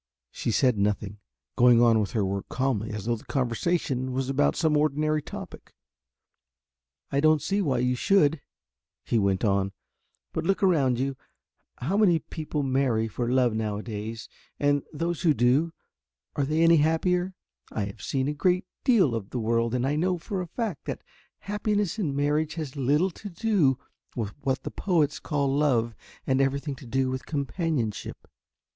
She 0.31 0.49
said 0.49 0.79
nothing, 0.79 1.19
going 1.55 1.79
on 1.79 1.99
with 1.99 2.13
her 2.13 2.25
work 2.25 2.49
calmly 2.49 2.89
as 2.89 3.05
though 3.05 3.15
the 3.17 3.23
conversation 3.25 4.13
was 4.13 4.31
about 4.31 4.55
some 4.55 4.75
ordinary 4.75 5.21
topic. 5.21 5.75
"I 7.11 7.19
don't 7.19 7.39
see 7.39 7.61
why 7.61 7.77
you 7.77 7.93
should," 7.93 8.41
he 9.05 9.19
went 9.19 9.45
on, 9.45 9.73
"but 10.33 10.43
look 10.43 10.63
around 10.63 10.97
you 10.99 11.17
how 11.77 11.97
many 11.97 12.17
people 12.17 12.63
marry 12.63 13.07
for 13.07 13.29
love 13.31 13.53
now 13.53 13.77
a 13.77 13.83
days 13.83 14.27
and 14.59 14.81
those 14.91 15.21
who 15.21 15.35
do, 15.35 15.71
are 16.35 16.45
they 16.45 16.63
any 16.63 16.77
the 16.77 16.81
happier? 16.81 17.35
I 17.71 17.83
have 17.85 18.01
seen 18.01 18.25
a 18.27 18.29
very 18.29 18.37
great 18.37 18.65
deal 18.83 19.13
of 19.13 19.29
the 19.29 19.39
world 19.39 19.75
and 19.75 19.85
I 19.85 19.97
know 19.97 20.17
for 20.17 20.41
a 20.41 20.47
fact 20.47 20.85
that 20.85 21.03
happiness 21.41 21.99
in 21.99 22.15
marriage 22.15 22.55
has 22.55 22.75
little 22.75 23.11
to 23.11 23.29
do 23.29 23.77
with 24.15 24.29
what 24.43 24.63
the 24.63 24.71
poets 24.71 25.19
call 25.19 25.55
love 25.55 25.93
and 26.25 26.41
everything 26.41 26.73
to 26.77 26.87
do 26.87 27.11
with 27.11 27.27
companionship. 27.27 28.27